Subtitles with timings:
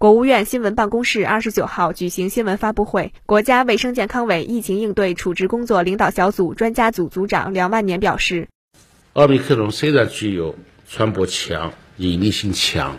[0.00, 8.48] 国务院新闻办公室二十九号举行新闻发布会，国家卫生健康委疫情应对处置工作领导小组专家组组长梁万年表示，
[9.12, 10.56] 奥密克戎虽然具有
[10.88, 12.96] 传播强、隐匿性强、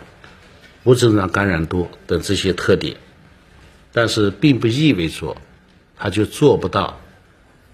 [0.84, 2.96] 无症状感染多等这些特点，
[3.92, 5.36] 但是并不意味着
[5.96, 7.00] 它就做不到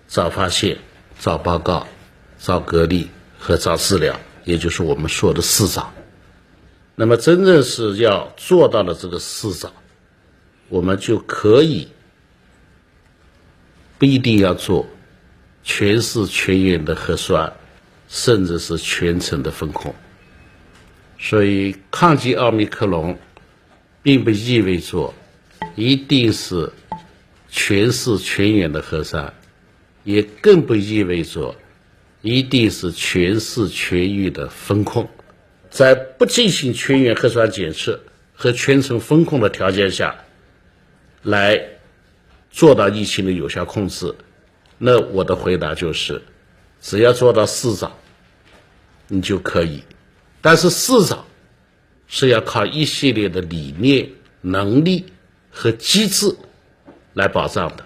[0.06, 0.78] 早发现、
[1.18, 1.86] 早报告、
[2.38, 3.06] 早隔离
[3.38, 5.92] 和早治疗，也就是我们说的四早。
[7.00, 9.72] 那么，真正是要做到了这个四早，
[10.68, 11.86] 我们就可以
[13.98, 14.84] 不一定要做
[15.62, 17.52] 全市全员的核酸，
[18.08, 19.94] 甚至是全程的封控。
[21.20, 23.16] 所以，抗击奥密克戎，
[24.02, 25.14] 并不意味着
[25.76, 26.68] 一定是
[27.48, 29.32] 全市全员的核酸，
[30.02, 31.54] 也更不意味着
[32.22, 35.08] 一定是全市全域的封控。
[35.70, 38.00] 在不进行全员核酸检测
[38.34, 40.24] 和全程封控的条件下，
[41.22, 41.62] 来
[42.50, 44.14] 做到疫情的有效控制，
[44.78, 46.22] 那我的回答就是，
[46.80, 47.98] 只要做到四早，
[49.08, 49.82] 你就可以。
[50.40, 51.26] 但是四早
[52.06, 55.06] 是要靠一系列的理念、能力
[55.50, 56.36] 和机制
[57.12, 57.84] 来保障的。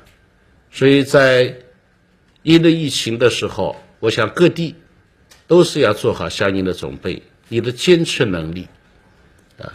[0.71, 1.57] 所以在
[2.43, 4.77] 应对疫情的时候，我想各地
[5.47, 7.23] 都是要做好相应的准备。
[7.53, 8.67] 你的监测能力，
[9.59, 9.75] 啊，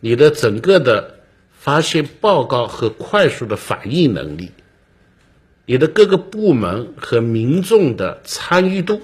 [0.00, 1.20] 你的整个的
[1.52, 4.50] 发现报告和快速的反应能力，
[5.64, 9.00] 你的各个部门和民众的参与度，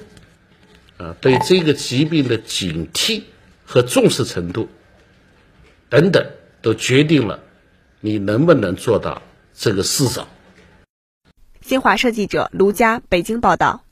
[0.96, 3.22] 啊，对这个疾病的警惕
[3.64, 4.68] 和重视程度，
[5.88, 6.26] 等等，
[6.60, 7.38] 都决定了
[8.00, 9.22] 你能不能做到
[9.54, 10.26] 这个四早。
[11.60, 13.84] 新华社记者卢佳北京报道。